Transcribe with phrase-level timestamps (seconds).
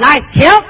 [0.00, 0.69] 来，请。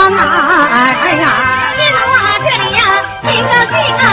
[0.00, 0.66] 成双啊！
[1.02, 1.24] 哎呀，
[1.76, 2.80] 你我这里呀，
[3.22, 4.08] 一个亲啊，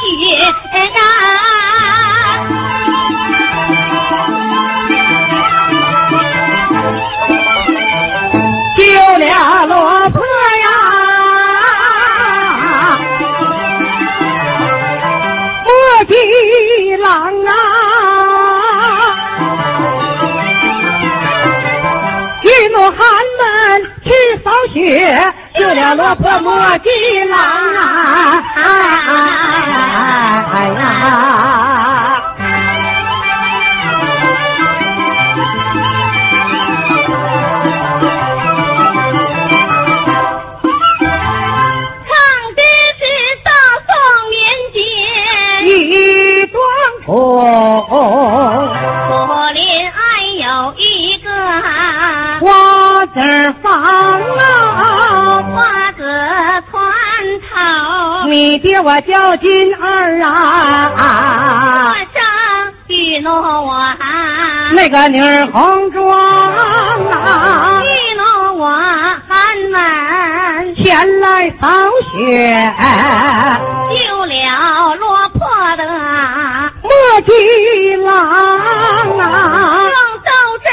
[0.00, 0.69] 救
[25.94, 26.88] 了罗婆莫吉
[27.24, 27.40] 郎
[30.76, 31.59] 啊！
[58.28, 62.22] 你爹我叫金二啊，上
[62.86, 63.96] 玉罗娃，
[64.72, 66.08] 那个女儿红妆
[67.10, 68.68] 啊，玉罗娃
[69.28, 71.68] 俺们前来扫
[72.12, 72.72] 雪，
[73.90, 75.40] 救了落魄
[75.76, 75.82] 的
[76.82, 76.90] 莫
[77.22, 78.12] 吉郎
[79.18, 79.22] 啊，
[79.82, 79.92] 用
[80.24, 80.30] 刀
[80.62, 80.66] 子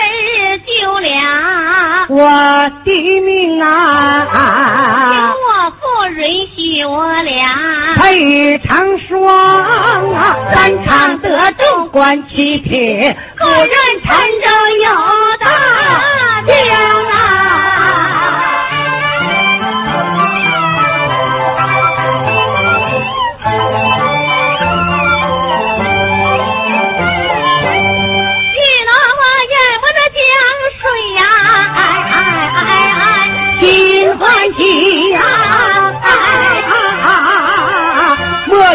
[0.65, 0.69] 救
[1.00, 1.05] 了。
[2.09, 2.21] 我
[2.85, 3.65] 的命啊。
[6.17, 7.77] 允许我俩。
[7.97, 9.27] 配成双
[10.13, 13.69] 啊三场得中关七局可人
[14.03, 14.47] 禅州
[14.83, 14.89] 有
[15.39, 16.55] 大将
[17.09, 17.13] 啊
[28.53, 30.19] 你楼王眼望的江
[30.79, 30.81] 水
[31.17, 31.19] 呀
[33.59, 33.65] 心
[34.17, 34.25] 欢
[34.57, 34.61] 喜
[35.11, 35.76] 呀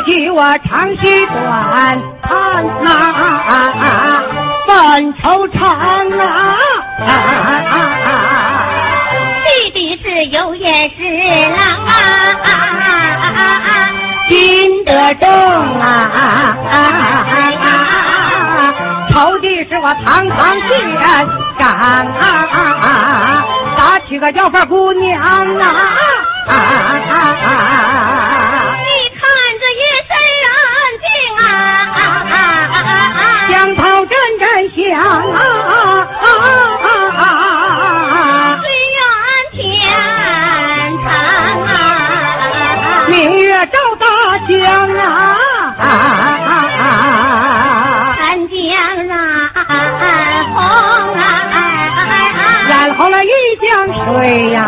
[0.04, 2.88] 替我长吁短叹呐，
[4.66, 6.26] 半惆怅啊。
[9.44, 11.02] 弟弟是有眼之
[11.50, 11.90] 郎啊，
[14.28, 15.30] 金得正
[15.80, 15.84] 啊。
[19.10, 20.38] 朝的是我堂堂
[20.68, 21.00] 进人
[21.58, 21.68] 敢
[22.20, 23.44] 啊，
[23.76, 25.66] 打起个要饭姑娘啊。
[26.48, 26.56] 啊啊
[27.08, 27.14] 啊
[27.44, 28.11] 啊
[34.74, 34.82] 江
[35.32, 35.38] 啊！
[38.62, 38.98] 岁月
[39.52, 39.60] 天
[41.04, 41.06] 长
[41.66, 41.68] 啊，
[43.08, 44.06] 明月照大
[44.48, 44.56] 江
[44.96, 45.00] 啊！
[48.16, 48.56] 三江
[49.06, 49.14] 染
[50.54, 50.56] 红
[51.18, 51.20] 啊，
[52.68, 53.28] 染红了一
[53.60, 53.68] 江
[54.06, 54.58] 水呀！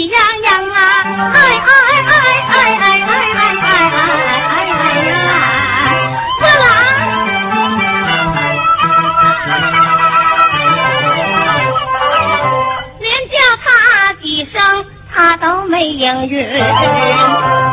[0.00, 0.80] 喜洋洋啊，
[1.34, 1.70] 哎哎
[2.08, 5.12] 哎哎哎哎哎哎哎哎呀，
[6.40, 6.64] 四郎。
[12.98, 13.68] 连叫他
[14.22, 14.56] 几声，
[15.14, 16.48] 他都没应允。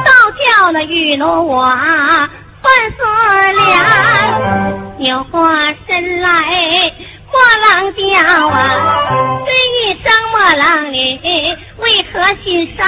[0.03, 3.07] 倒叫那玉奴我换锁
[3.53, 3.65] 脸，
[4.97, 5.47] 扭过
[5.87, 6.27] 身来，
[7.31, 8.01] 莫郎叫
[8.49, 8.59] 啊，
[9.45, 11.56] 这一声莫郎你为
[12.17, 12.83] 何心伤？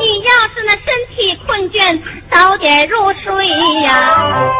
[0.00, 0.82] 你要是那身
[1.14, 2.02] 体困倦，
[2.32, 3.48] 早点入睡
[3.82, 3.92] 呀。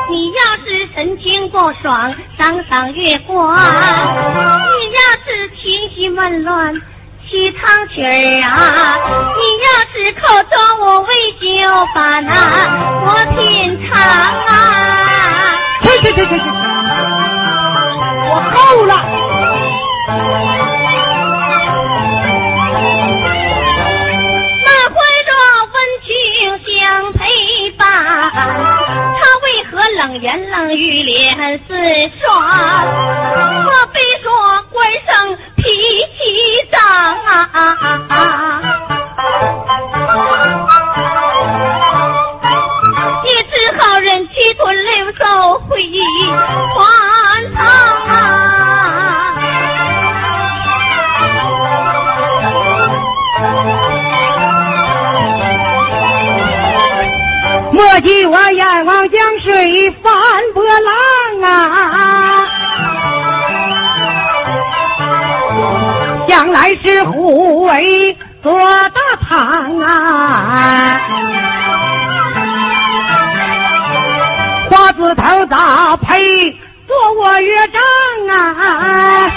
[0.08, 3.52] 你要是神情不爽，赏赏月光。
[3.56, 6.80] 你要是情绪紊乱。
[7.28, 8.98] 起汤曲儿啊！
[9.38, 11.10] 你要是口中无味
[11.40, 11.42] 就
[11.94, 12.30] 把那
[13.06, 13.40] 我品
[13.88, 13.90] 尝
[14.46, 14.50] 啊！
[15.82, 16.44] 去去去去去！
[18.28, 18.92] 我够了！
[31.52, 31.68] 语脸似
[32.18, 32.30] 霜？
[33.66, 34.32] 我非说
[34.70, 35.62] 官生脾
[36.16, 36.20] 气
[36.70, 36.80] 脏
[37.26, 38.10] 啊！
[43.24, 45.24] 也只好忍气吞泪走
[45.68, 45.70] 回
[46.74, 46.80] 还
[47.54, 47.60] 堂
[48.08, 48.12] 啊！
[57.72, 60.12] 莫急我眼望江水翻
[61.52, 62.46] 波浪啊！
[66.28, 70.98] 向来是护卫做大堂啊！
[74.70, 76.50] 花子头咋配
[76.86, 77.80] 做我岳丈
[78.30, 79.30] 啊？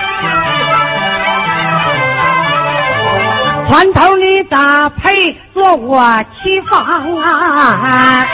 [3.68, 6.78] 船头你咋配做我妻房
[7.18, 8.26] 啊？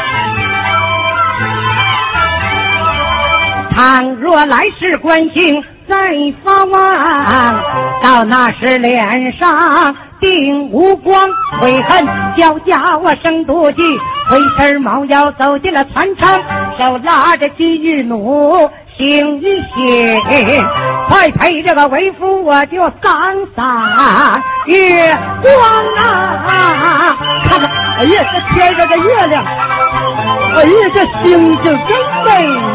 [3.72, 5.96] 倘若来世关心再
[6.44, 7.62] 发望，
[8.02, 11.28] 到那时脸上定无光，
[11.60, 12.08] 悔恨
[12.38, 13.82] 交加我生妒忌，
[14.30, 16.40] 回身猫腰走进了船舱，
[16.80, 20.64] 手拉着金玉弩，醒一醒，
[21.10, 25.52] 快陪这个为夫我就赏赏月光
[25.98, 27.18] 啊！
[27.46, 32.30] 看看，哎呀，这天上的月亮，哎呀，这星星真美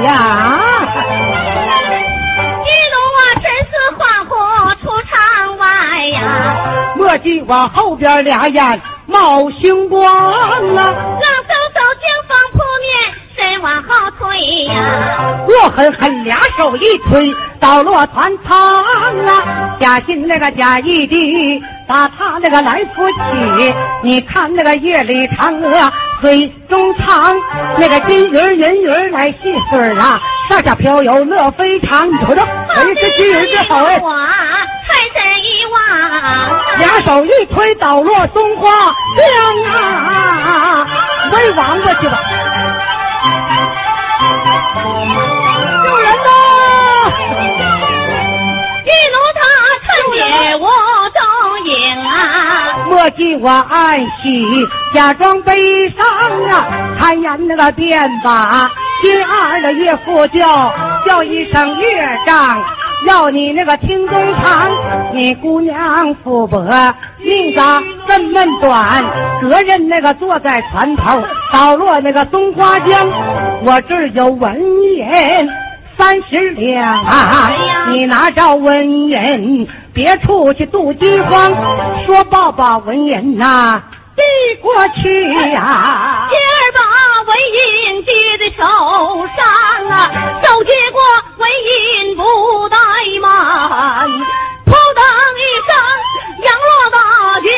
[0.05, 0.15] 呀！
[2.67, 4.33] 一路啊，真是恍惚
[4.83, 5.15] 出场
[5.59, 5.67] 外
[6.09, 10.51] 呀，莫急我后边俩眼冒星光啊！
[10.75, 11.23] 浪嗖
[11.75, 12.91] 嗖惊风扑面，
[13.37, 14.75] 身往后退呀。
[15.47, 19.77] 我狠狠俩手一推，倒落团仓啊！
[19.81, 27.33] 假心那个假意的把他那个来扶起，你看那个夜里嫦娥水中藏，
[27.79, 32.09] 那个金鱼儿银鱼儿来戏水啊，上下飘游乐非常。
[32.11, 33.99] 你瞅瞅，哎，这金鱼儿真好哎！
[34.01, 34.17] 我
[34.89, 35.75] 太真一望，
[36.79, 38.71] 两手一推，倒落松花
[39.17, 39.27] 江
[39.73, 40.87] 啊！
[41.33, 42.19] 喂王八去吧？
[45.87, 46.29] 救人呐！
[48.85, 49.41] 一奴他
[49.83, 50.21] 看见
[50.61, 51.19] 我踪
[51.67, 54.47] 影啊，莫记我暗喜，
[54.95, 56.07] 假装悲伤
[56.51, 56.97] 啊！
[56.99, 58.71] 看眼那个便把
[59.03, 60.73] 心二的岳父叫，
[61.05, 62.63] 叫一声岳丈，
[63.09, 64.71] 要你那个听中堂，
[65.13, 66.63] 你姑娘富伯，
[67.19, 69.05] 命咋这么短？
[69.43, 73.09] 责任那个坐在船头，倒落那个松花江，
[73.65, 74.57] 我这有文
[74.97, 75.66] 言。
[75.99, 77.51] 三十两啊！
[77.91, 81.53] 你拿着文人，别出去度饥荒，
[82.05, 83.83] 说报报文人呐，
[84.15, 84.23] 递
[84.61, 86.29] 过去呀。
[86.29, 86.81] 今儿把
[87.23, 87.37] 文
[87.89, 88.63] 银接在手
[89.37, 90.11] 上啊，
[90.43, 91.01] 手接过
[91.39, 92.23] 文银不
[92.69, 94.07] 怠慢，
[94.65, 95.03] 扑当
[95.37, 95.69] 一声
[96.45, 96.99] 扬落大
[97.41, 97.49] 江，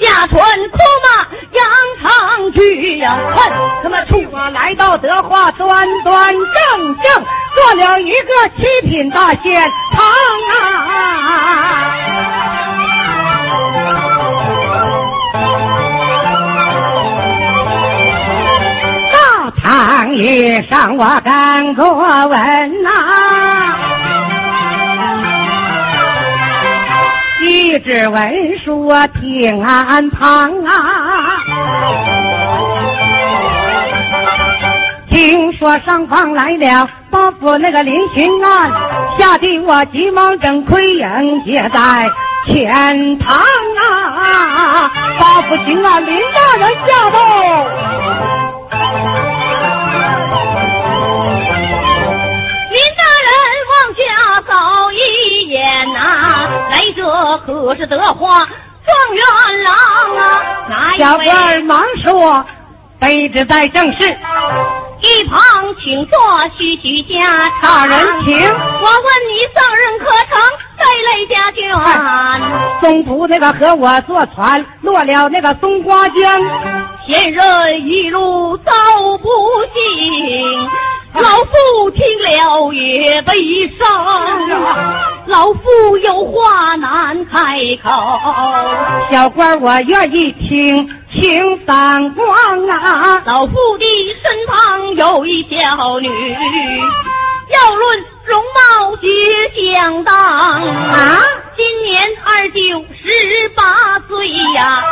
[0.00, 0.36] 下船
[0.70, 1.06] 哭骂
[1.52, 1.60] 扬
[2.00, 3.04] 长去呀！
[3.36, 3.52] 看，
[3.82, 7.24] 他妈出我来到德化，端端正正
[7.56, 9.52] 做了一个七品大仙
[9.92, 10.06] 堂
[10.52, 10.62] 啊！
[19.12, 21.84] 大堂以上我敢作
[22.28, 22.90] 文呐、
[27.42, 28.88] 一纸文书
[29.20, 31.36] 平安旁啊。
[35.10, 38.70] 听说上方来了包府那个林巡案，
[39.18, 42.10] 吓得我急忙整盔影接在
[42.46, 44.90] 前堂啊！
[45.18, 47.18] 包府巡案林大人驾到。
[52.70, 53.30] 林大人
[53.72, 54.02] 往下
[54.46, 55.98] 扫一眼呐、
[56.70, 57.00] 来者
[57.46, 58.44] 可是德化
[58.84, 59.24] 状元
[59.64, 59.72] 郎
[60.18, 60.42] 啊？
[60.68, 61.24] 哪小一位？
[61.26, 62.44] 官儿忙说
[63.00, 64.16] ：“卑职在正室，
[65.00, 65.38] 一旁
[65.82, 66.18] 请坐，
[66.56, 68.34] 徐徐家大人请。
[68.34, 70.40] 我问你上任可成？
[70.78, 72.80] 这类家眷？
[72.80, 76.40] 中途那个和我坐船落了那个松花江，
[77.06, 78.70] 前人一路走
[79.22, 79.28] 不
[79.72, 80.68] 幸，
[81.22, 83.32] 老夫听了也悲
[83.78, 83.84] 伤，
[85.26, 87.90] 老夫有话难开口。
[89.10, 92.28] 小官儿我愿意听，请三光
[92.68, 93.22] 啊！
[93.24, 93.84] 老夫的
[94.22, 99.08] 身旁有一小女，要论容貌皆
[99.72, 101.22] 相当啊！
[101.56, 102.60] 今年二九
[102.94, 104.82] 十八岁呀，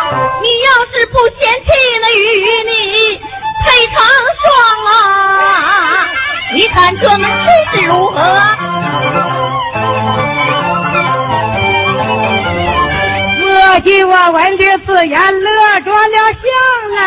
[0.43, 1.69] 你要是不嫌弃
[2.01, 2.23] 那与
[2.71, 3.21] 你
[3.65, 3.97] 配成
[4.43, 4.47] 双
[4.87, 4.93] 啊，
[6.55, 8.17] 你看这门亲是如何？
[13.47, 16.45] 我记我闻的自言乐着了相
[16.97, 17.03] 来，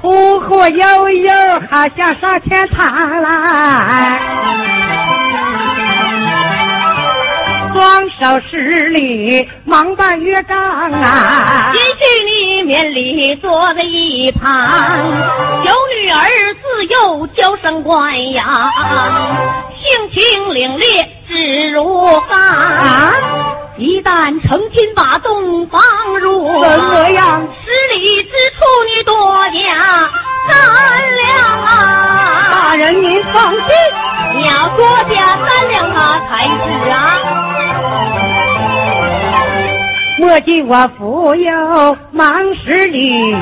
[0.00, 1.32] 呼呼悠悠
[1.70, 2.82] 好像上天堂
[3.22, 4.13] 来，
[7.84, 8.56] 双手施
[8.88, 11.80] 礼忙办约账啊也！
[11.82, 14.50] 许你面里坐在一旁，
[15.66, 16.18] 有女儿
[16.62, 18.72] 自幼娇生惯养，
[19.76, 22.38] 性情凛冽只如钢。
[22.40, 23.12] 啊，
[23.76, 25.82] 一旦成亲把洞房
[26.20, 27.46] 入，怎么样？
[27.66, 28.64] 十里之处
[28.96, 29.14] 你多
[29.52, 30.08] 加
[30.48, 30.56] 三
[31.16, 32.48] 两啊！
[32.50, 33.60] 大人您放心。
[34.36, 37.43] 你要多加三两啊才是啊！
[40.16, 43.32] 莫记我富有忙十里，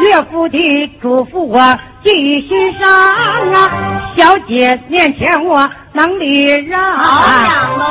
[0.00, 4.12] 岳父的嘱咐我记心上啊。
[4.16, 6.80] 小姐面前我能礼让，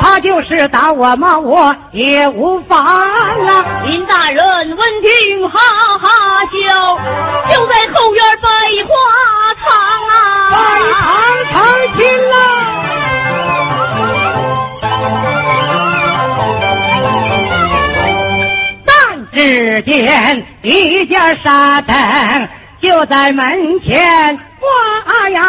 [0.00, 3.84] 他就是打我骂我也无妨啊。
[3.84, 5.58] 林大人闻听哈
[6.00, 6.08] 哈
[6.46, 6.98] 笑，
[7.50, 8.48] 就在后院百
[8.88, 8.94] 花
[9.60, 9.66] 堂
[10.50, 10.98] 拜啊！
[11.52, 12.00] 堂成亲
[19.36, 21.94] 只见一架纱灯
[22.80, 23.44] 就在门
[23.80, 25.40] 前挂呀。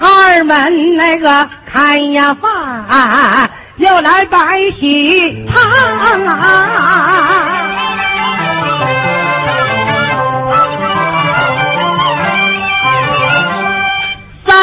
[0.00, 4.38] 二门那个看呀发，又来摆
[4.78, 7.55] 喜堂啊。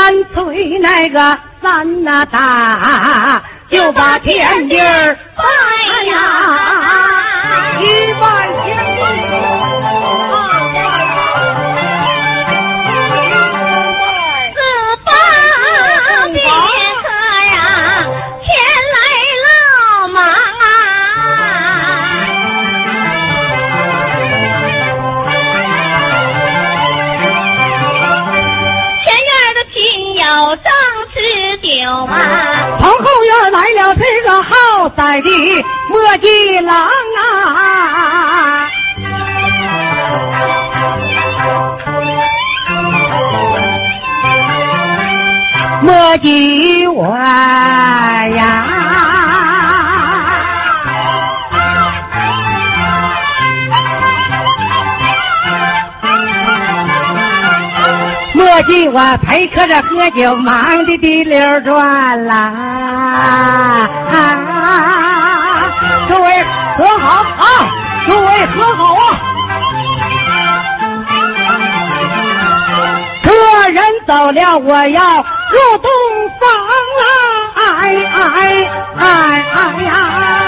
[0.03, 3.41] 三岁那个三呐打，
[3.71, 5.43] 就把天地儿拜
[6.11, 6.19] 呀，
[7.79, 7.85] 一
[8.19, 8.27] 拜
[58.95, 63.89] 我陪客着喝酒，忙的滴溜转啦。
[66.07, 66.43] 诸位
[66.77, 67.43] 和好啊！
[68.05, 69.01] 诸位和好啊！
[73.23, 73.31] 客
[73.71, 75.01] 人走了，我要
[75.49, 75.89] 入洞
[76.39, 76.47] 房
[77.01, 77.09] 啊！
[77.81, 78.21] 哎哎
[78.99, 79.01] 哎
[79.55, 80.42] 哎呀！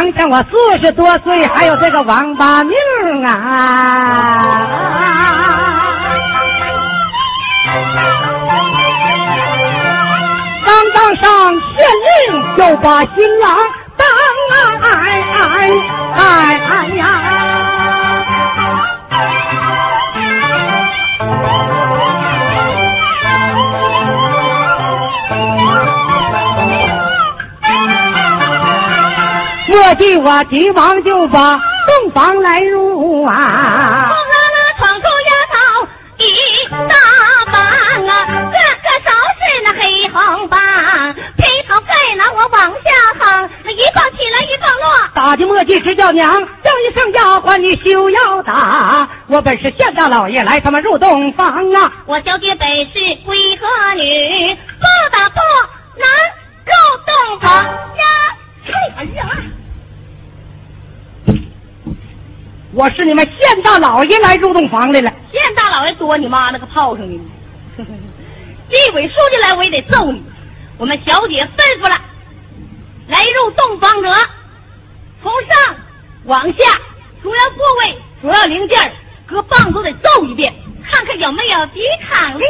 [0.00, 2.74] 想想我四十多岁还有这个王八命
[3.22, 4.56] 啊！
[10.64, 13.54] 刚当上县令，就把新郎
[13.98, 14.06] 当
[14.56, 14.56] 啊！
[14.80, 14.88] 哎
[16.16, 16.18] 哎
[16.66, 17.39] 哎呀！
[29.72, 34.08] 我急我急忙就把洞房来入啊！
[34.08, 36.24] 红了那闯出丫头一
[36.88, 36.96] 大
[37.52, 40.58] 帮啊，个个都是那黑红帮，
[41.36, 45.08] 披头盖脑我往下横，那一棒起来一棒落。
[45.14, 49.08] 打的墨迹直叫娘，叫一声丫鬟你休要打！
[49.28, 51.92] 我本是县大老爷来他们入洞房啊！
[52.06, 55.38] 我小姐本是闺阁女，不打不
[55.96, 56.08] 能
[56.66, 56.72] 入
[57.06, 58.04] 洞房呀！
[58.96, 59.26] 哎呀！
[62.72, 65.10] 我是你们县大老爷来入洞房来了。
[65.32, 67.20] 县大老爷多你妈那个炮上呢！
[67.76, 70.22] 地委书记来我也得揍你。
[70.78, 72.00] 我们小姐吩咐了，
[73.08, 74.08] 来入洞房者，
[75.20, 75.76] 从上
[76.24, 76.80] 往下
[77.22, 78.92] 主要部位、主要零件
[79.26, 80.54] 搁棒都得揍一遍，
[80.88, 82.44] 看看有没有抵抗力。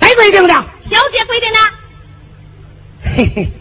[0.00, 0.54] 谁规定的？
[0.90, 1.58] 小姐规定的。
[3.04, 3.52] 嘿嘿。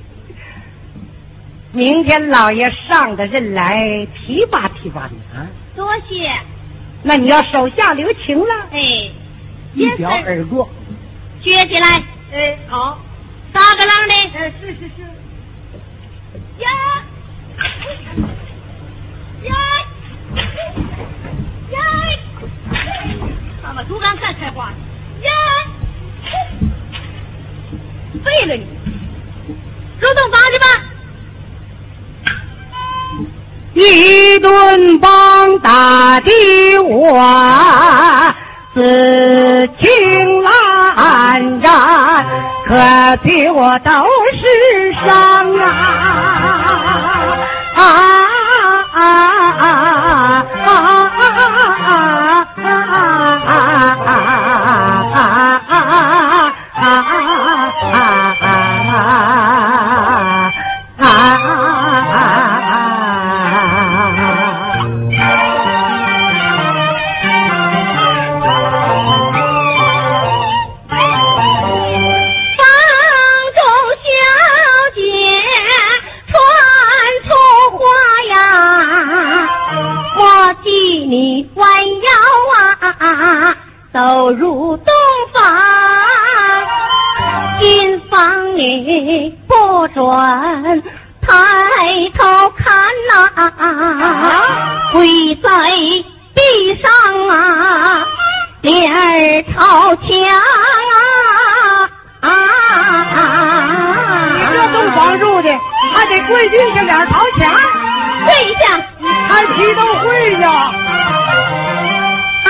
[1.76, 5.46] 明天老爷上的任来，提拔提拔你啊！
[5.76, 6.32] 多谢。
[7.04, 8.68] 那你要手下留情了。
[8.72, 8.80] 哎，
[9.74, 10.70] 一表而过。
[11.44, 12.02] 撅起来。
[12.32, 12.98] 哎，好。
[13.54, 14.14] 撒个浪的。
[14.40, 15.04] 哎，是是是。
[34.40, 37.20] 顿棒打的我
[38.74, 42.26] 死情难战，
[42.68, 43.92] 可比我都
[44.34, 45.64] 是伤啊
[47.76, 47.80] 啊
[48.94, 49.02] 啊啊
[49.60, 49.66] 啊
[83.96, 84.86] 走入洞
[85.32, 85.42] 房，
[87.62, 90.04] 金房女不准
[91.22, 91.32] 抬
[92.18, 92.76] 头看
[93.08, 93.14] 呐，
[94.92, 95.50] 跪在
[96.36, 96.92] 地上
[97.30, 98.06] 啊，
[98.60, 99.00] 脸儿
[99.54, 100.04] 朝墙
[102.20, 102.28] 啊！
[104.36, 105.48] 你这洞房入的，
[105.96, 107.50] 还得跪地下，脸朝墙，
[108.26, 108.62] 跪下，
[109.30, 110.46] 还皮都会呀。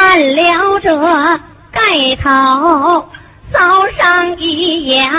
[0.08, 0.96] 看了这
[1.72, 1.82] 盖
[2.24, 2.30] 头，
[3.52, 3.58] 扫
[3.98, 5.12] 上一眼，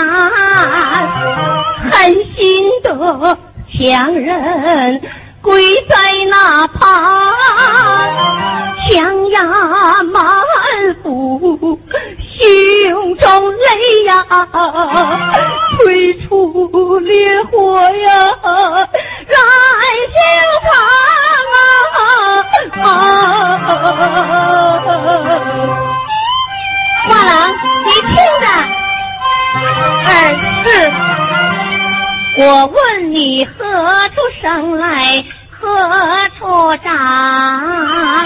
[1.91, 3.37] 狠心的
[3.69, 5.01] 强人
[5.41, 5.97] 跪在
[6.29, 6.87] 那旁，
[8.89, 9.43] 强压
[10.03, 10.23] 满
[11.03, 11.77] 腹
[12.39, 14.25] 胸中泪呀，
[15.79, 18.09] 吹出烈火呀，
[19.27, 19.37] 燃
[20.13, 20.17] 心
[20.63, 20.71] 房
[32.49, 33.53] 我问你何
[34.07, 35.21] 处生来，
[35.59, 35.67] 何
[36.39, 38.25] 处长？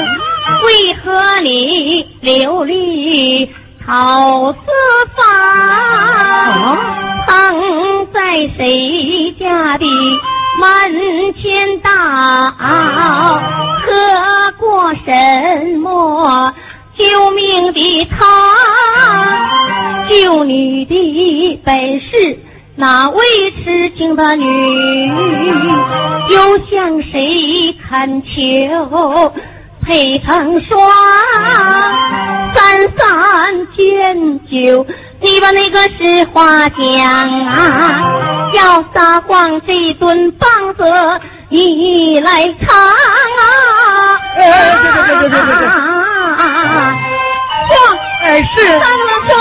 [0.63, 3.51] 为何你流离
[3.83, 4.59] 草四
[5.15, 5.25] 方？
[7.25, 7.59] 藏
[8.13, 9.85] 在谁家的
[10.59, 11.89] 门前道？
[12.59, 15.09] 喝过什
[15.79, 16.53] 么？
[16.95, 18.19] 救命的汤，
[20.07, 22.37] 救你的本事，
[22.81, 23.21] 哪位
[23.63, 25.07] 痴情的女，
[26.29, 29.31] 又向谁恳求？
[29.85, 30.79] 配成双，
[32.55, 34.83] 三三见酒，
[35.19, 36.79] 你把那个实话讲
[37.45, 38.01] 啊，
[38.53, 40.83] 要撒谎这顿棒子
[41.49, 44.17] 你来尝啊！
[44.37, 45.65] 哎，对对对对对对对，
[47.69, 47.73] 说，
[48.23, 49.31] 哎是，三个说，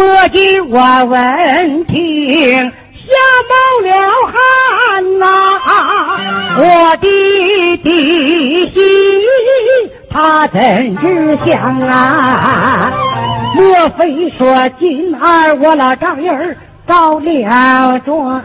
[0.00, 2.72] 莫急我闻听。
[3.10, 3.12] 吓
[3.50, 3.52] 冒
[3.84, 3.90] 了
[4.32, 5.24] 汗呐，
[6.56, 6.62] 我
[6.96, 7.06] 的
[7.82, 8.74] 弟媳
[10.10, 12.90] 他怎知想啊？
[13.56, 18.40] 莫非说今儿我那丈人告了状？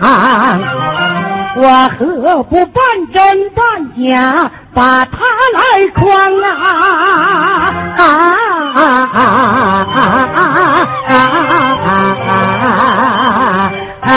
[1.58, 3.64] 我何不半真半
[4.04, 5.18] 假把他
[5.54, 5.60] 来
[5.96, 6.02] 诓
[6.44, 6.52] 啊？
[7.96, 8.00] 啊
[8.76, 8.78] 啊
[9.14, 9.18] 啊
[9.96, 9.98] 啊
[11.08, 11.10] 啊
[11.88, 11.90] 啊
[14.02, 14.08] 啊！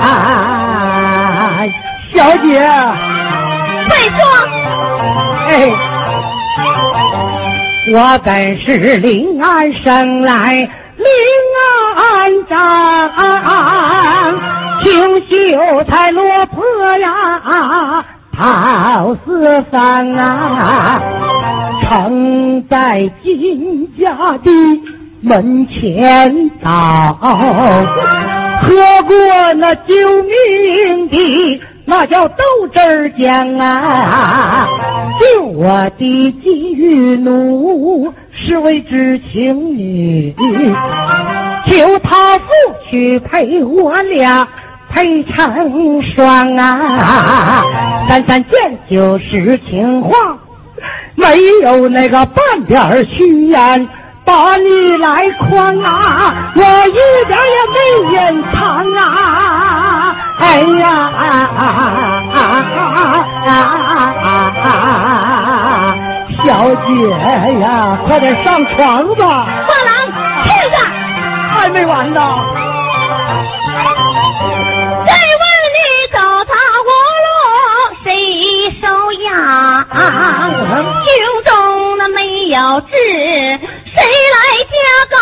[0.00, 0.04] 啊，
[2.14, 2.48] 小姐，
[3.90, 4.20] 再说，
[5.48, 5.50] 哎，
[7.92, 10.54] 我本是临安生来
[10.96, 11.06] 临
[11.96, 12.00] 安
[12.48, 12.58] 长，
[14.82, 16.62] 清秀才落魄
[16.98, 21.00] 呀，跑四方啊，
[21.82, 24.08] 承在金家
[24.42, 24.50] 的
[25.20, 27.16] 门前道。
[28.62, 28.68] 喝
[29.06, 34.66] 过那救命的，那叫豆汁儿浆啊！
[35.20, 40.32] 救我的金玉奴是位知情女，
[41.66, 42.48] 求他父
[42.88, 44.46] 去陪我俩
[44.92, 47.62] 配成双啊！
[48.08, 50.10] 三三见就是情话，
[51.14, 51.26] 没
[51.62, 53.88] 有那个半点虚言。
[54.24, 56.52] 把你来诓啊！
[56.54, 56.94] 我一
[57.26, 57.76] 点也没
[58.14, 58.56] 隐藏
[58.94, 60.14] 啊！
[60.38, 61.20] 哎呀啊
[61.56, 61.60] 啊
[62.32, 62.38] 啊
[63.44, 63.50] 啊
[64.62, 64.64] 啊！
[66.44, 66.46] 小
[66.86, 66.88] 姐
[67.58, 68.78] 呀，快点上床
[69.16, 69.22] 吧！
[69.66, 69.90] 花郎，
[70.44, 70.76] 听着，
[71.50, 72.20] 还没完呢。
[75.06, 75.78] 再问你
[76.12, 76.16] 走
[76.48, 76.50] 他
[76.88, 76.90] 我
[77.26, 77.28] 路，
[78.04, 78.08] 谁
[78.80, 79.28] 收养？
[81.06, 81.14] 胸
[81.44, 81.52] 中
[81.98, 82.90] 那没有志。
[83.94, 83.98] 谁
[84.32, 84.36] 来
[84.72, 84.74] 加
[85.10, 85.20] 岗？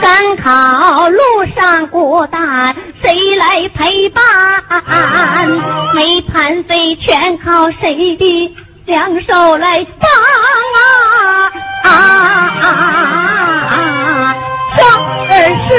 [0.00, 1.18] 赶考路
[1.54, 4.22] 上孤单，谁来陪伴？
[5.94, 10.08] 没盘费全靠谁的两手来帮
[10.78, 10.80] 啊！
[11.84, 11.86] 啊
[12.62, 13.74] 啊！
[14.76, 14.80] 上
[15.28, 15.30] 二
[15.68, 15.70] 是，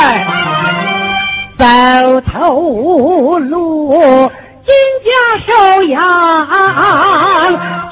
[0.00, 0.24] 嗨，
[1.58, 1.66] 走
[2.22, 3.92] 头路。
[4.64, 5.10] 金家
[5.44, 6.00] 收养，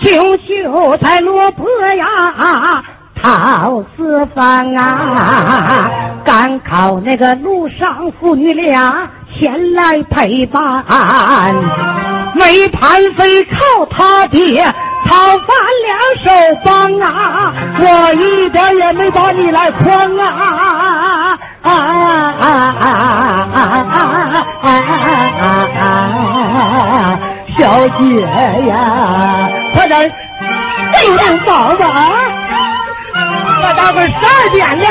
[0.00, 2.82] 穷秀才落魄呀，
[3.20, 5.90] 讨四方啊！
[6.24, 10.82] 赶考那个路上父女俩前来陪伴，
[12.34, 13.58] 没盘费靠
[13.90, 14.62] 他爹，
[15.04, 15.46] 讨饭
[15.84, 16.30] 两手
[16.64, 17.52] 帮啊！
[17.80, 21.38] 我一点也没把你来诓啊！
[21.62, 21.72] 啊啊
[22.38, 22.46] 啊
[23.52, 23.96] 啊啊
[24.62, 24.66] 啊
[25.38, 25.42] 啊
[25.80, 25.82] 啊！
[27.58, 27.62] 小
[27.98, 28.02] 姐
[28.68, 28.72] 呀，
[29.74, 29.92] 快点
[30.94, 31.88] 进入房子啊！
[33.60, 34.84] 快大会十二点了，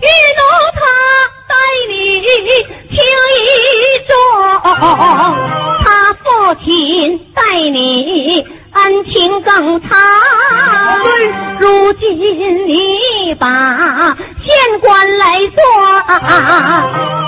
[0.00, 0.06] 玉
[0.38, 0.40] 奴
[0.74, 0.80] 他
[1.46, 1.52] 带
[1.88, 1.92] 你
[2.88, 2.96] 听
[3.36, 3.40] 一
[4.08, 4.10] 桩，
[5.84, 5.86] 他
[6.24, 6.26] 父
[6.64, 6.66] 亲
[7.34, 8.44] 带你。
[8.78, 9.90] 恩情更长，
[11.60, 13.46] 如今你把
[14.40, 15.60] 县官来做，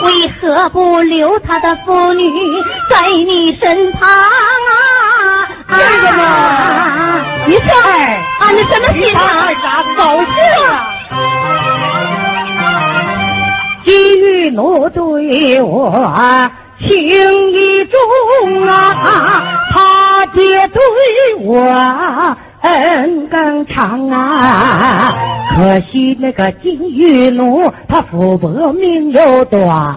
[0.06, 2.30] 为何不留他的妇女
[2.88, 4.12] 在你身旁啊？
[5.72, 6.22] 这个嘛，
[7.46, 7.64] 你说，
[8.40, 9.20] 啊，你什么心啊？
[9.62, 10.28] 咋高兴
[10.62, 10.66] 了？
[13.84, 15.88] 金玉奴对我
[16.80, 19.56] 情意重啊。
[19.72, 20.80] 他爹对
[21.44, 21.62] 我
[22.62, 25.14] 恩更长啊，
[25.56, 29.96] 可惜那个金玉奴他福薄命又短，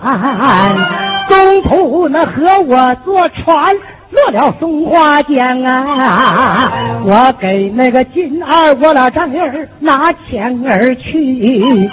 [1.27, 3.75] 中途那和我坐船
[4.11, 6.71] 落了松花江啊，
[7.03, 11.89] 我给那个金二我老丈人拿钱儿去，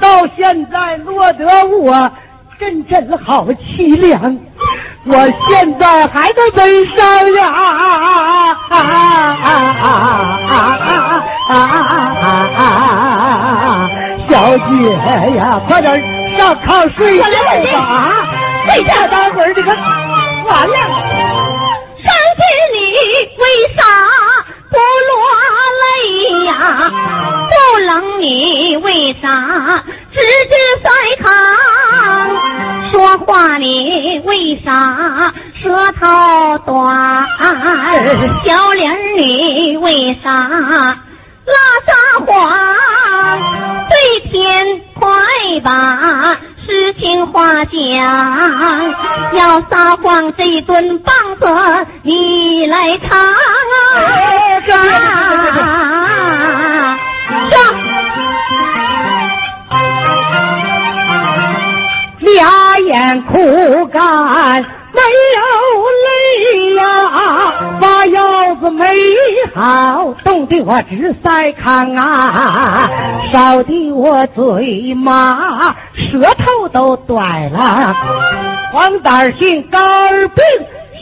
[0.00, 1.46] 到现在落得
[1.78, 2.10] 我。
[2.60, 4.38] 阵阵好凄凉，
[5.06, 5.14] 我
[5.48, 7.40] 现在还在悲伤呀！
[14.28, 14.92] 小姐
[15.38, 15.90] 呀，快点
[16.36, 17.30] 上炕睡觉吧！
[18.68, 20.76] 睡觉，待会儿这个完了。
[21.96, 22.42] 伤心
[22.74, 22.78] 你
[23.38, 23.44] 为
[23.74, 23.80] 啥？
[24.68, 24.76] 不
[25.08, 25.10] 落
[25.80, 25.88] 泪
[26.44, 26.52] 呀！
[27.50, 28.86] 不冷你为
[29.22, 29.24] 啥
[30.12, 30.88] 直直塞
[31.24, 31.26] 炕？
[32.90, 37.24] 说话你为啥舌头短？
[38.44, 41.54] 小脸你为啥拉
[41.86, 41.92] 撒
[42.26, 42.28] 谎？
[43.88, 43.94] 对
[44.30, 45.08] 天快
[45.62, 47.74] 把实情话讲，
[49.34, 51.46] 要撒谎这一顿棒子
[52.02, 54.72] 你来尝啊！
[57.50, 57.58] 上
[63.22, 65.00] 苦干，没
[65.36, 65.40] 有
[66.06, 66.82] 泪呀，
[67.80, 68.84] 把腰子没
[69.54, 72.90] 好，冻得我直塞炕啊，
[73.32, 77.94] 烧的我嘴麻，舌头都短了，
[78.72, 79.80] 黄疸性肝
[80.30, 80.44] 病。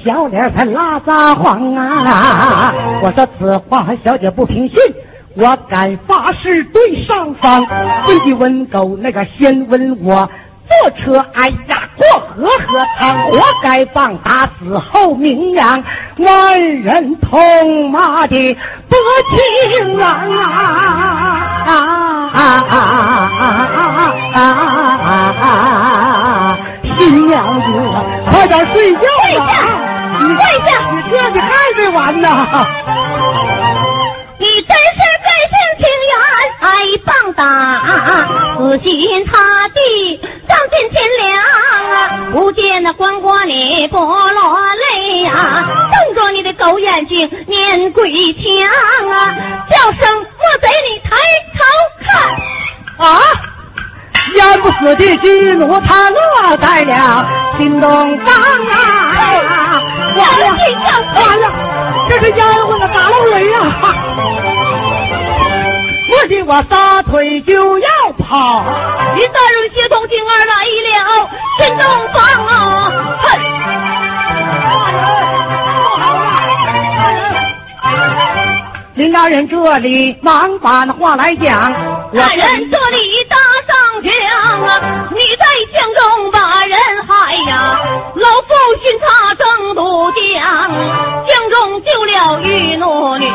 [0.04, 2.72] 小脸才拉撒谎啊！
[3.02, 4.76] 我说此话小姐不平信，
[5.34, 7.66] 我敢发誓对上方。
[8.06, 10.30] 问一问狗，那个先问我。
[10.68, 15.82] 坐车，哎呀，过河喝汤，活该棒打死后名扬，
[16.18, 18.56] 万人痛骂的
[18.88, 18.96] 不
[19.30, 20.06] 轻啊
[21.66, 21.74] 啊！
[26.98, 27.66] 新娘子，
[28.30, 29.02] 快点睡觉吧！
[30.20, 30.26] 跪
[30.66, 30.70] 下！
[30.90, 32.26] 你这你还没完呢！
[34.38, 36.12] 你真是百姓情缘
[36.60, 36.66] 爱
[37.04, 37.42] 棒打，
[38.56, 38.88] 死心
[39.26, 39.30] 塌
[39.68, 39.76] 地，
[40.68, 42.30] 尽天良啊！
[42.32, 44.58] 不见那光过你不落
[44.92, 45.32] 泪呀，
[45.92, 48.68] 瞪着你的狗眼睛念鬼腔
[49.10, 49.34] 啊！
[49.70, 51.16] 叫声我贼你抬
[51.56, 51.60] 头
[52.04, 53.20] 看啊！
[54.34, 57.26] 淹不死的巨怒，他落在了
[57.56, 57.90] 心中
[58.26, 58.34] 脏
[58.70, 58.74] 啊！
[60.16, 60.44] 完了，
[61.14, 61.44] 完了，
[62.10, 63.56] 这是烟火的打漏雷呀！
[66.10, 68.64] 我的我撒腿就要跑，
[69.16, 72.52] 林大人接通金儿来了，进洞房啊！
[78.98, 81.72] 林大人这里忙把那话来讲，
[82.12, 83.36] 大人这里搭
[83.68, 84.10] 上将
[84.64, 85.08] 啊！
[85.12, 87.78] 你在江中把人害呀，
[88.16, 88.48] 老夫
[88.82, 90.68] 寻他争渡江，
[91.28, 93.30] 江中救了玉奴女，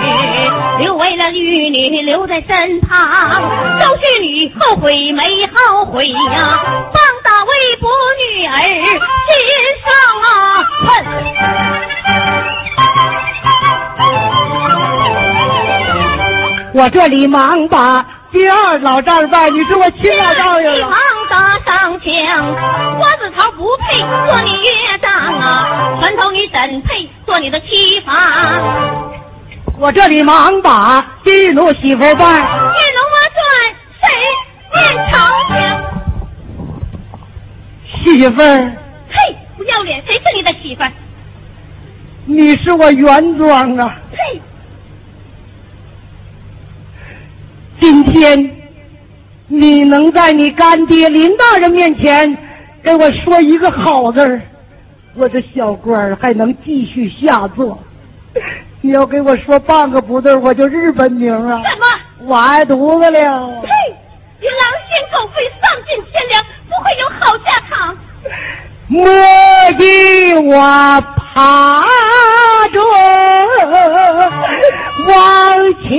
[0.79, 6.59] 留为了玉女留在身旁，周须女后悔没后悔呀？
[6.91, 9.39] 帮大为伯女儿心
[9.85, 9.87] 上
[10.23, 11.32] 啊恨！
[16.73, 20.89] 我这里忙把第二老丈拜，你是我亲老丈人了。
[20.89, 22.09] 忙打上墙，
[22.99, 28.15] 花子桃不配做你岳丈啊，船头女怎配做你的妻房？
[29.77, 33.45] 我这里忙把玉奴媳妇拜，玉奴我转
[34.01, 34.09] 谁
[34.73, 34.81] 面
[35.11, 35.15] 朝
[35.53, 35.57] 廷？
[38.03, 38.75] 媳妇儿，
[39.11, 40.91] 嘿，不要脸，谁是你的媳妇儿？
[42.25, 43.95] 你是我原装啊！
[44.11, 44.41] 嘿。
[47.83, 48.49] 今天
[49.49, 52.37] 你能在你干爹林大人面前
[52.81, 54.41] 给我说一个好字儿，
[55.17, 57.77] 我这小官还能继续下作。
[58.79, 61.61] 你要给我说半个不对，我就日本名啊！
[61.61, 61.85] 什么？
[62.29, 63.61] 完犊子了！
[63.61, 63.67] 嘿，
[64.39, 67.97] 你狼心狗肺，丧尽天良，不会有好下场。
[68.87, 69.03] 莫
[69.77, 70.55] 给我
[71.35, 71.83] 爬
[72.71, 72.79] 着
[75.09, 75.13] 往
[75.81, 75.91] 前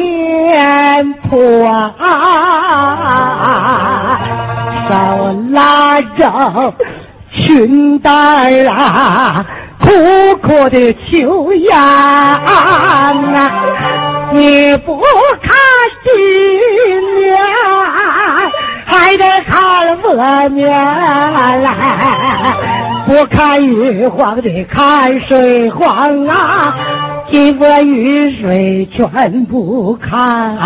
[1.29, 1.95] 扑啊，
[4.89, 4.93] 手
[5.51, 6.75] 拉着
[7.31, 8.11] 裙带
[8.67, 9.45] 啊，
[9.81, 9.89] 苦
[10.43, 11.81] 苦的求呀
[12.47, 13.13] 啊！
[14.33, 15.01] 你不
[15.43, 15.55] 看
[16.05, 16.11] 今
[17.21, 17.37] 年，
[18.85, 19.53] 还得看
[20.03, 20.69] 我年
[21.63, 21.65] 来。
[23.07, 26.75] 不看玉皇的看水黄啊，
[27.31, 30.57] 金波雨水全不看，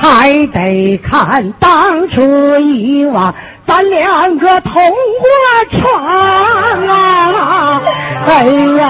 [0.00, 2.22] 还得看当初
[2.60, 3.32] 以往
[3.66, 5.30] 咱两个同过
[5.80, 5.86] 床
[6.88, 7.80] 啊！
[8.26, 8.44] 哎
[8.78, 8.88] 呀，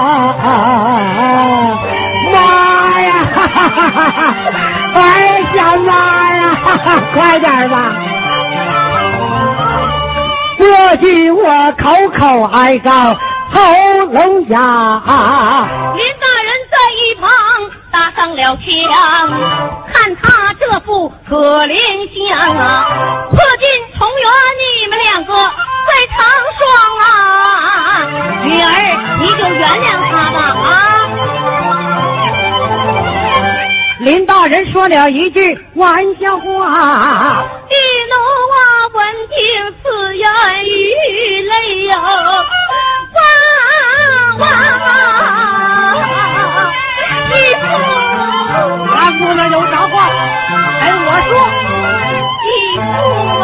[2.33, 2.37] 妈
[3.01, 3.09] 呀！
[4.95, 4.99] 哎，
[5.53, 5.89] 小妈
[6.35, 6.41] 呀，
[7.13, 7.93] 快点吧！
[10.59, 10.67] 过
[10.97, 11.47] 去我
[11.81, 11.87] 口
[12.19, 12.91] 口哀告
[13.51, 13.61] 喉
[14.11, 14.59] 咙哑，
[15.95, 17.29] 林大人在一旁
[17.89, 18.67] 搭上了枪，
[19.93, 21.73] 看他这副可怜
[22.29, 22.85] 相啊！
[23.31, 23.67] 破镜
[23.97, 24.27] 重圆，
[24.59, 26.17] 你们两个在成
[26.59, 26.61] 双
[26.99, 27.07] 啊！
[28.43, 28.67] 女儿，
[29.21, 30.67] 你就原谅他吧啊！
[34.01, 36.43] 林大人说了一句玩笑话。
[37.69, 37.75] 玉
[38.11, 38.15] 奴
[38.48, 38.48] 啊，
[38.91, 38.97] 闻
[39.29, 39.35] 听
[39.83, 40.25] 此言，
[40.65, 40.69] 雨
[41.41, 41.53] 泪
[41.85, 41.93] 哟，
[44.39, 44.47] 汪汪！
[47.29, 47.67] 义父，
[48.93, 49.93] 大姑娘有啥话
[50.81, 51.31] 跟我说？
[52.45, 52.47] 义
[52.79, 52.87] 父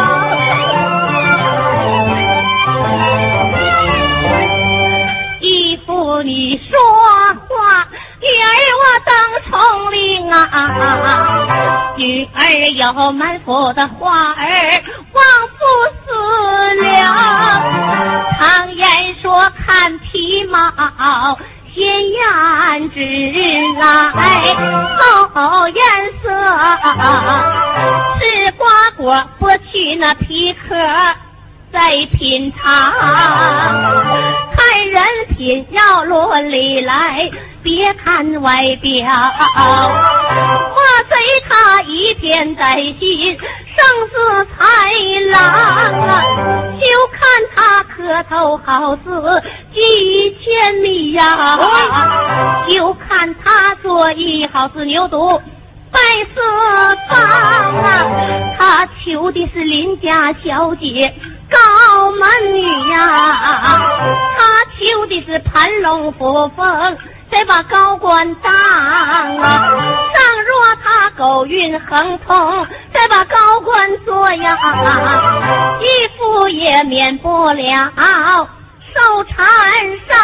[6.22, 6.78] 你说
[7.48, 7.86] 话，
[8.20, 8.48] 女儿
[8.82, 9.12] 我等
[9.48, 10.36] 从灵啊，
[11.96, 12.38] 女儿
[12.74, 14.44] 有满腹的话儿，
[15.12, 15.22] 忘
[15.58, 15.64] 不
[16.04, 16.94] 思量。
[18.38, 20.70] 常言说看皮毛。
[21.74, 22.98] 鲜艳之
[23.78, 23.84] 来
[25.34, 25.84] 好颜
[26.22, 26.24] 色，
[28.18, 30.74] 吃瓜果剥去那皮壳
[31.70, 31.78] 再
[32.14, 32.64] 品尝，
[34.56, 35.02] 看人
[35.36, 37.30] 品要论理来，
[37.62, 39.06] 别看外表。
[39.06, 40.76] 话
[41.08, 41.16] 随
[41.48, 43.36] 他一片在心，
[43.76, 46.22] 胜似豺狼啊！
[46.80, 47.20] 就看
[47.54, 49.42] 他磕头好似
[49.74, 51.58] 几千米呀，
[52.68, 55.40] 就看他作揖好似牛犊。
[55.90, 56.00] 白
[56.34, 56.40] 色
[57.08, 58.04] 方啊，
[58.58, 61.14] 他求的是邻家小姐
[61.50, 62.98] 高门女呀，
[64.36, 66.98] 他求的是盘龙附凤，
[67.30, 69.28] 再把高官当啊。
[70.14, 74.58] 倘若他狗运亨通，再把高官做呀，
[75.80, 75.86] 义
[76.18, 78.48] 父也免不了。
[78.94, 79.36] 受缠
[80.08, 80.18] 上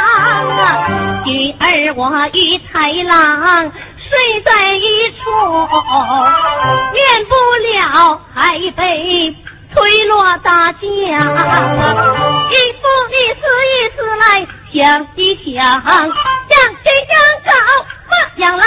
[0.49, 0.89] 啊，
[1.27, 5.21] 女儿我与豺郎睡在一处，
[6.93, 7.35] 免不
[7.69, 9.37] 了还被
[9.75, 10.81] 推落大江。
[10.81, 14.25] 一步一次一次来
[14.73, 15.21] 想一
[15.55, 15.87] 想，将
[16.83, 17.13] 军将
[17.45, 17.51] 高
[18.09, 18.65] 马养狼，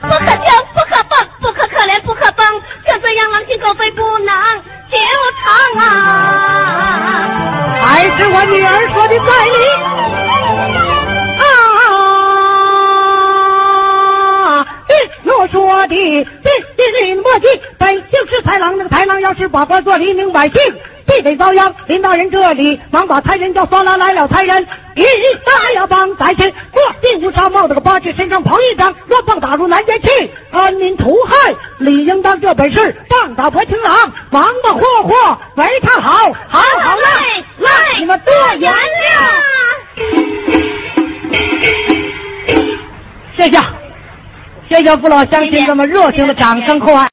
[0.00, 2.46] 不可救，不可放，不可可怜，不可崩，
[2.86, 4.34] 这这样狼心狗肺不能
[4.90, 4.96] 久
[5.42, 5.44] 长
[5.84, 5.86] 啊！
[7.82, 9.56] 还是我女儿说的在理
[15.48, 16.24] 说的对
[16.76, 17.46] 对对，莫急，
[17.78, 20.60] 本姓是豺狼，那个豺狼要是把官做黎民百姓，
[21.06, 21.74] 必得遭殃。
[21.86, 25.02] 林大人这里忙把差人叫算了，来了差人，一
[25.44, 33.94] 大呀帮在前，过定无纱帽，这个八戒身上捧一张，乱棒打入南间去，安民除害，理应当这本事，棒打破情郎，
[34.30, 37.10] 王八霍霍为他好，好好来
[37.58, 38.76] 来，你们多原谅。
[43.36, 43.58] 谢谢，
[44.68, 47.04] 谢谢父老乡亲这么热情的掌声厚爱。